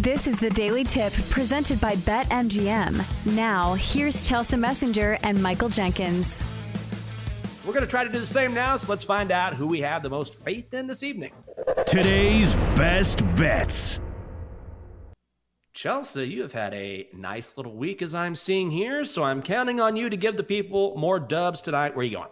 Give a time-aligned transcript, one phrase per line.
[0.00, 3.34] This is the Daily Tip presented by BetMGM.
[3.36, 6.42] Now, here's Chelsa Messinger and Michael Jenkins.
[7.66, 9.80] We're going to try to do the same now, so let's find out who we
[9.80, 11.32] have the most faith in this evening.
[11.86, 14.00] Today's best bets.
[15.74, 19.80] Chelsa, you have had a nice little week as I'm seeing here, so I'm counting
[19.80, 21.94] on you to give the people more dubs tonight.
[21.94, 22.30] Where are you going?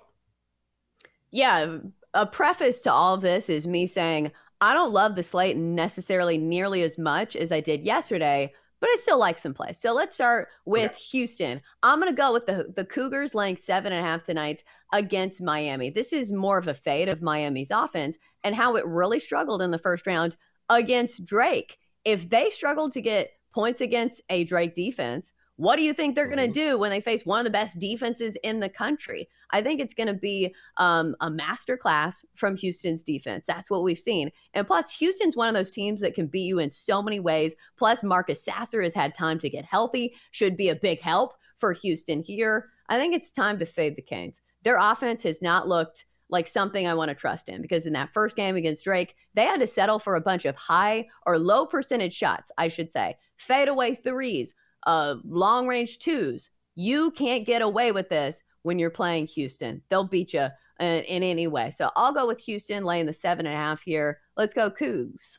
[1.30, 1.77] Yeah,
[2.14, 6.39] a preface to all of this is me saying I don't love the slate necessarily
[6.39, 9.78] nearly as much as I did yesterday, but I still like some plays.
[9.78, 11.01] So let's start with okay.
[11.11, 11.61] Houston.
[11.83, 15.42] I'm going to go with the the Cougars laying seven and a half tonight against
[15.42, 15.91] Miami.
[15.91, 19.70] This is more of a fade of Miami's offense and how it really struggled in
[19.70, 20.36] the first round
[20.69, 21.79] against Drake.
[22.05, 26.28] If they struggle to get points against a Drake defense, what do you think they're
[26.28, 26.70] going to mm-hmm.
[26.70, 29.28] do when they face one of the best defenses in the country?
[29.51, 33.45] I think it's going to be um, a master class from Houston's defense.
[33.45, 34.31] That's what we've seen.
[34.55, 37.56] And plus, Houston's one of those teams that can beat you in so many ways.
[37.77, 41.73] Plus, Marcus Sasser has had time to get healthy, should be a big help for
[41.73, 42.70] Houston here.
[42.89, 44.41] I think it's time to fade the Canes.
[44.62, 48.12] Their offense has not looked like something I want to trust in because in that
[48.12, 51.67] first game against Drake, they had to settle for a bunch of high or low
[51.67, 54.55] percentage shots, I should say, fadeaway threes
[54.86, 56.50] uh, long range twos.
[56.74, 59.83] You can't get away with this when you're playing Houston.
[59.89, 61.70] They'll beat you in, in any way.
[61.70, 64.20] So I'll go with Houston laying the seven and a half here.
[64.36, 65.38] Let's go Cougs.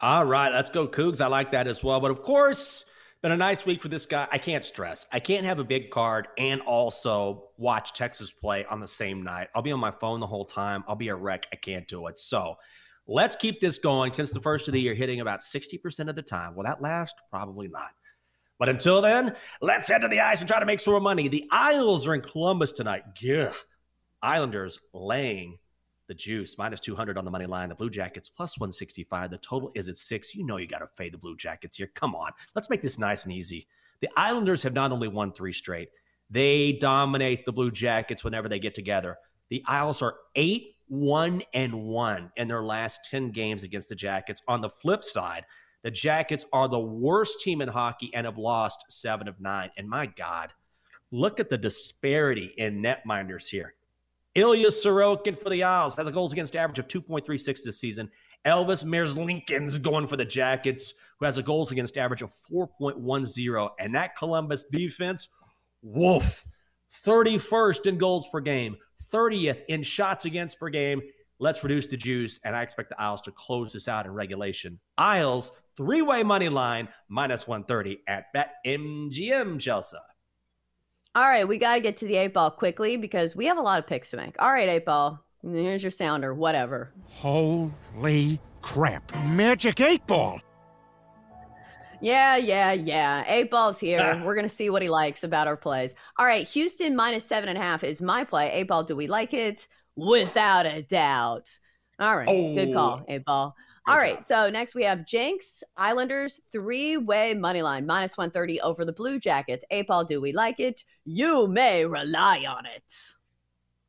[0.00, 1.20] All right, let's go Cougs.
[1.20, 2.00] I like that as well.
[2.00, 2.86] But of course,
[3.22, 4.26] been a nice week for this guy.
[4.32, 5.06] I can't stress.
[5.12, 9.48] I can't have a big card and also watch Texas play on the same night.
[9.54, 10.84] I'll be on my phone the whole time.
[10.88, 11.46] I'll be a wreck.
[11.52, 12.18] I can't do it.
[12.18, 12.54] So
[13.06, 16.22] let's keep this going since the first of the year, hitting about 60% of the
[16.22, 16.54] time.
[16.54, 17.14] Will that last?
[17.30, 17.90] Probably not.
[18.60, 21.28] But until then, let's head to the ice and try to make some more money.
[21.28, 23.02] The Isles are in Columbus tonight.
[23.18, 23.52] Yeah.
[24.22, 25.58] Islanders laying
[26.08, 27.70] the juice minus 200 on the money line.
[27.70, 29.30] The Blue Jackets plus 165.
[29.30, 30.34] The total is at six.
[30.34, 31.88] You know you got to fade the Blue Jackets here.
[31.94, 32.32] Come on.
[32.54, 33.66] Let's make this nice and easy.
[34.02, 35.88] The Islanders have not only won three straight,
[36.28, 39.16] they dominate the Blue Jackets whenever they get together.
[39.48, 44.42] The Isles are 8 1 and 1 in their last 10 games against the Jackets.
[44.48, 45.46] On the flip side,
[45.82, 49.70] the Jackets are the worst team in hockey and have lost seven of nine.
[49.76, 50.52] And my God,
[51.10, 53.74] look at the disparity in netminders here.
[54.34, 58.10] Ilya Sorokin for the Isles has a goals against average of 2.36 this season.
[58.46, 63.70] Elvis Merzlikins going for the Jackets, who has a goals against average of 4.10.
[63.78, 65.28] And that Columbus defense,
[65.82, 66.44] woof,
[67.04, 68.76] 31st in goals per game,
[69.12, 71.02] 30th in shots against per game.
[71.42, 74.78] Let's reduce the juice, and I expect the Isles to close this out in regulation.
[74.98, 80.00] Isles three way money line minus 130 at BetMGM, Chelsa.
[81.14, 83.62] All right, we got to get to the eight ball quickly because we have a
[83.62, 84.34] lot of picks to make.
[84.38, 86.92] All right, eight ball, here's your sounder, whatever.
[87.06, 89.10] Holy crap.
[89.24, 90.42] Magic eight ball.
[92.02, 93.24] Yeah, yeah, yeah.
[93.26, 94.00] Eight balls here.
[94.02, 94.22] Ah.
[94.24, 95.94] We're gonna see what he likes about our plays.
[96.18, 98.50] All right, Houston minus seven and a half is my play.
[98.52, 99.66] Eight ball, do we like it?
[100.08, 101.58] Without a doubt.
[101.98, 102.54] All right, oh.
[102.54, 103.54] good call, eight ball.
[103.88, 104.24] All right.
[104.24, 109.18] So next we have Jenks Islanders three way money line minus 130 over the Blue
[109.18, 109.64] Jackets.
[109.70, 110.84] eight ball, do we like it?
[111.04, 112.94] You may rely on it.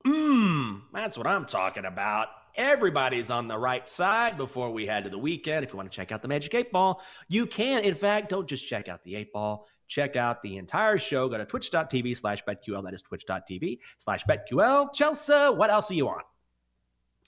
[0.06, 2.30] Mmm, that's what I'm talking about.
[2.56, 5.64] Everybody's on the right side before we head to the weekend.
[5.64, 7.84] If you want to check out the Magic 8 Ball, you can.
[7.84, 11.28] In fact, don't just check out the 8 Ball, check out the entire show.
[11.28, 12.84] Go to twitch.tv slash BetQL.
[12.84, 14.94] That is twitch.tv slash BetQL.
[14.96, 16.22] Chelsa, what else are you on?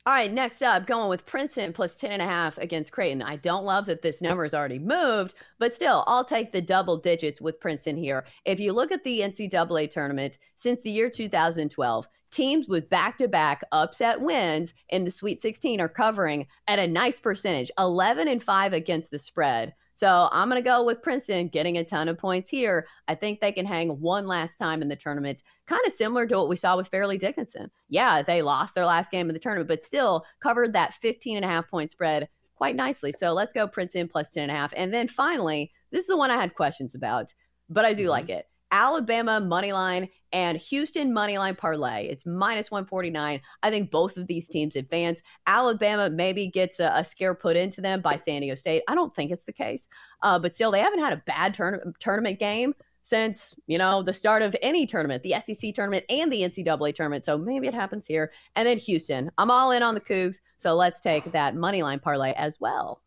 [0.06, 3.22] All right, next up, going with Princeton plus 10 and a half against Creighton.
[3.22, 6.98] I don't love that this number has already moved, but still, I'll take the double
[6.98, 8.26] digits with Princeton here.
[8.44, 13.30] If you look at the NCAA tournament since the year 2012, teams with back to
[13.30, 18.44] back upset wins in the Sweet 16 are covering at a nice percentage 11 and
[18.44, 19.74] 5 against the spread.
[19.94, 22.88] So I'm going to go with Princeton getting a ton of points here.
[23.08, 26.38] I think they can hang one last time in the tournament, kind of similar to
[26.38, 27.70] what we saw with Fairleigh Dickinson.
[27.90, 31.46] Yeah, they lost their last game of the tournament, but still covered that 15 and
[31.46, 33.12] a half point spread quite nicely.
[33.12, 34.74] So let's go Princeton plus 10 and a half.
[34.76, 37.34] And then finally, this is the one I had questions about,
[37.70, 38.10] but I do mm-hmm.
[38.10, 38.48] like it.
[38.74, 42.08] Alabama money line and Houston money line parlay.
[42.08, 43.40] It's minus 149.
[43.62, 45.22] I think both of these teams advance.
[45.46, 48.82] Alabama maybe gets a, a scare put into them by San Diego State.
[48.88, 49.88] I don't think it's the case,
[50.24, 52.74] uh, but still, they haven't had a bad turn- tournament game
[53.04, 57.26] since you know the start of any tournament, the SEC tournament and the NCAA tournament.
[57.26, 58.32] So maybe it happens here.
[58.56, 60.40] And then Houston, I'm all in on the Cougs.
[60.58, 63.04] So let's take that money line parlay as well.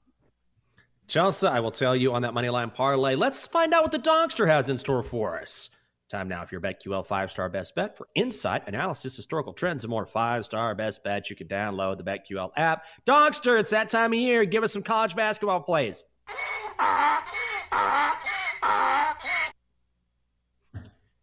[1.08, 3.14] Chelsa, I will tell you on that money line parlay.
[3.14, 5.70] Let's find out what the Donkster has in store for us.
[6.08, 9.90] Time now for your BetQL five star best bet for insight, analysis, historical trends, and
[9.90, 11.30] more five star best bets.
[11.30, 12.86] You can download the BetQL app.
[13.04, 14.44] Donkster, it's that time of year.
[14.44, 16.04] Give us some college basketball plays.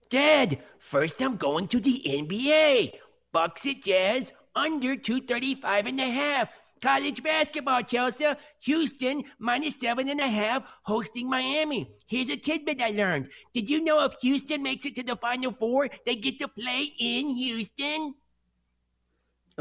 [0.10, 2.92] Dad, first I'm going to the NBA.
[3.32, 6.50] Bucks at Jazz under 235 and a half.
[6.84, 8.36] College basketball, Chelsa.
[8.64, 11.90] Houston minus seven and a half hosting Miami.
[12.08, 13.30] Here's a tidbit I learned.
[13.54, 16.92] Did you know if Houston makes it to the Final Four, they get to play
[17.00, 18.16] in Houston?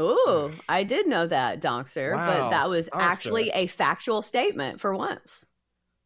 [0.01, 2.27] Ooh, I did know that, Donkster, wow.
[2.27, 5.45] but that was actually a factual statement for once.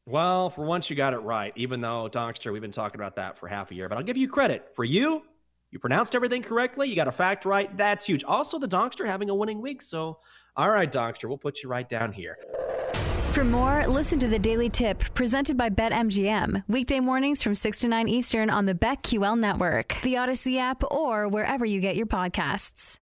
[0.05, 3.39] Well, for once you got it right, even though, Donkster, we've been talking about that
[3.39, 3.89] for half a year.
[3.89, 4.67] But I'll give you credit.
[4.75, 5.23] For you,
[5.71, 6.87] you pronounced everything correctly.
[6.89, 7.75] You got a fact right.
[7.75, 8.23] That's huge.
[8.23, 9.81] Also, the Donkster having a winning week.
[9.81, 10.19] So
[10.57, 12.37] all right, Doctor, we'll put you right down here.
[13.31, 16.63] For more, listen to the Daily Tip presented by BetMGM.
[16.67, 21.27] Weekday mornings from 6 to 9 Eastern on the BetQL network, the Odyssey app, or
[21.27, 22.99] wherever you get your podcasts.